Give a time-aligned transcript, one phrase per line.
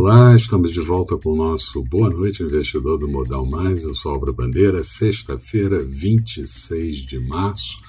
[0.00, 3.82] Olá, estamos de volta com o nosso Boa Noite Investidor do Modal Mais.
[3.82, 7.80] Eu sou Álvaro Bandeira, sexta-feira, 26 de março.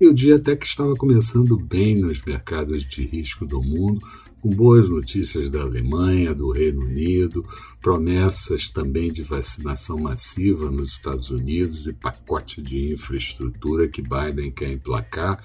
[0.00, 4.00] E o dia até que estava começando bem nos mercados de risco do mundo,
[4.40, 7.44] com boas notícias da Alemanha, do Reino Unido,
[7.80, 14.70] promessas também de vacinação massiva nos Estados Unidos e pacote de infraestrutura que Biden quer
[14.70, 15.42] emplacar.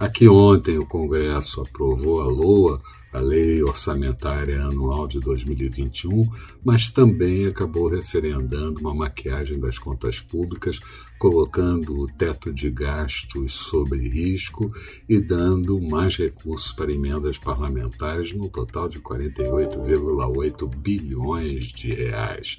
[0.00, 2.80] Aqui ontem o Congresso aprovou a LOA,
[3.12, 6.26] a Lei Orçamentária Anual de 2021,
[6.64, 10.80] mas também acabou referendando uma maquiagem das contas públicas,
[11.18, 14.72] colocando o teto de gastos sob risco
[15.06, 22.58] e dando mais recursos para emendas parlamentares, no total de 48,8 bilhões de reais.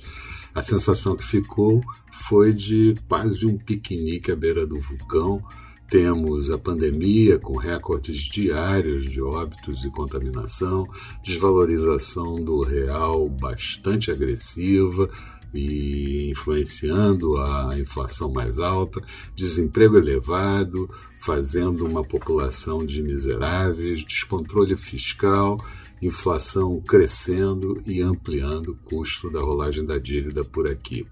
[0.54, 5.44] A sensação que ficou foi de quase um piquenique à beira do vulcão
[5.92, 10.88] temos a pandemia com recordes diários de óbitos e contaminação,
[11.22, 15.10] desvalorização do real bastante agressiva
[15.54, 19.02] e influenciando a inflação mais alta,
[19.36, 25.62] desemprego elevado, fazendo uma população de miseráveis, descontrole fiscal,
[26.02, 31.06] inflação crescendo e ampliando o custo da rolagem da dívida por aqui.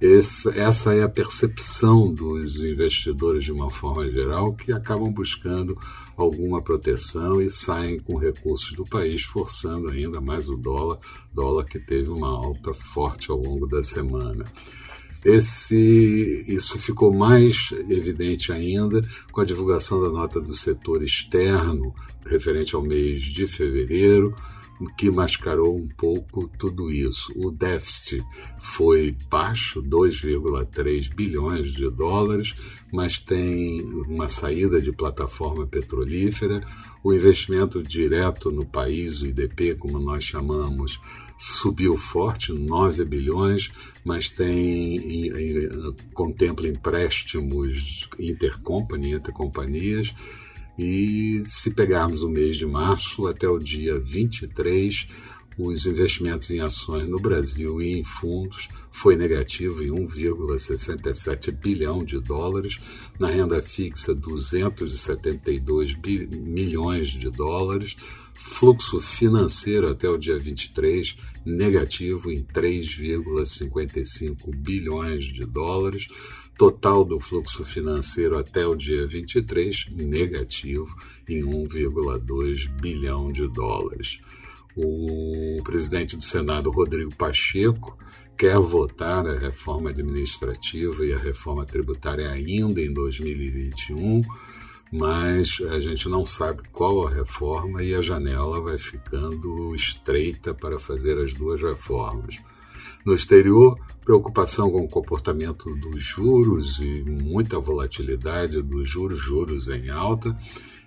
[0.00, 5.78] Esse, essa é a percepção dos investidores de uma forma geral que acabam buscando
[6.16, 10.98] alguma proteção e saem com recursos do país, forçando ainda mais o dólar,
[11.34, 14.46] dólar que teve uma alta forte ao longo da semana.
[15.22, 22.74] Esse, isso ficou mais evidente ainda com a divulgação da nota do setor externo referente
[22.74, 24.34] ao mês de fevereiro,
[24.96, 27.32] que mascarou um pouco tudo isso.
[27.36, 28.24] O déficit
[28.58, 32.54] foi baixo, 2,3 bilhões de dólares,
[32.92, 36.66] mas tem uma saída de plataforma petrolífera.
[37.04, 41.00] O investimento direto no país, o IDP, como nós chamamos,
[41.38, 43.70] subiu forte, 9 bilhões,
[44.04, 45.30] mas tem
[46.12, 50.14] contempla empréstimos intercompany, entre companhias
[50.78, 55.08] e se pegarmos o mês de março até o dia 23,
[55.58, 62.18] os investimentos em ações no Brasil e em fundos foi negativo em 1,67 bilhão de
[62.18, 62.80] dólares,
[63.18, 65.94] na renda fixa 272
[66.30, 67.94] milhões de dólares,
[68.34, 76.06] fluxo financeiro até o dia 23 negativo em 3,55 bilhões de dólares,
[76.60, 80.94] total do fluxo financeiro até o dia 23 negativo
[81.26, 84.20] em 1,2 bilhão de dólares.
[84.76, 87.96] O presidente do Senado, Rodrigo Pacheco,
[88.36, 94.20] quer votar a reforma administrativa e a reforma tributária ainda em 2021,
[94.92, 100.78] mas a gente não sabe qual a reforma e a janela vai ficando estreita para
[100.78, 102.36] fazer as duas reformas.
[103.04, 109.88] No exterior, preocupação com o comportamento dos juros e muita volatilidade dos juros, juros em
[109.88, 110.36] alta,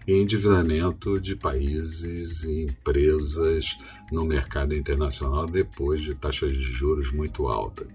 [0.08, 3.78] e endividamento de países e empresas
[4.12, 7.88] no mercado internacional depois de taxas de juros muito altas.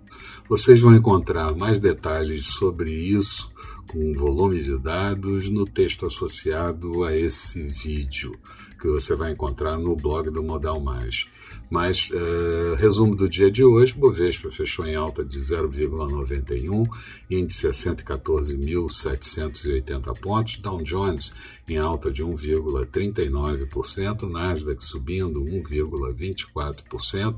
[0.49, 3.53] Vocês vão encontrar mais detalhes sobre isso
[3.87, 8.39] com volume de dados no texto associado a esse vídeo
[8.79, 11.27] que você vai encontrar no blog do Modal Mais.
[11.71, 16.89] Mas, uh, resumo do dia de hoje, Bovespa fechou em alta de 0,91,
[17.31, 21.35] índice a 114.780 pontos, Dow Jones
[21.69, 27.37] em alta de 1,39%, Nasdaq subindo 1,24%,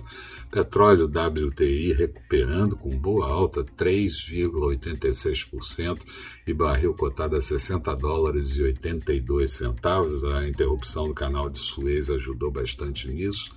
[0.50, 5.98] petróleo WTI recuperando com boa alta 3,86%
[6.46, 10.22] e barril cotado a 60 dólares e 82 centavos.
[10.24, 13.52] A interrupção do canal de Suez ajudou bastante nisso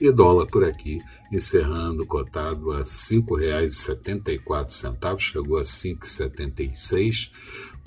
[0.00, 1.02] e dólar por aqui,
[1.32, 7.30] encerrando cotado a R$ 5,74, chegou a R$ 5,76,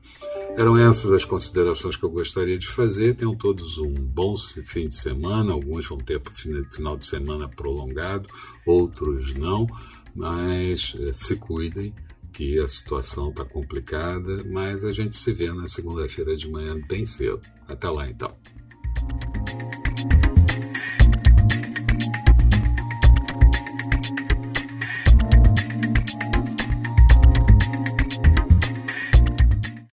[0.56, 3.17] Eram essas as considerações que eu gostaria de fazer.
[3.17, 5.52] Tenham todos um bom fim de semana.
[5.52, 6.23] Alguns vão ter
[6.70, 8.29] final de semana prolongado,
[8.64, 9.67] outros não.
[10.14, 11.93] Mas eh, se cuidem,
[12.35, 14.44] que a situação está complicada.
[14.44, 17.41] Mas a gente se vê na segunda-feira de manhã bem cedo.
[17.67, 18.37] Até lá então.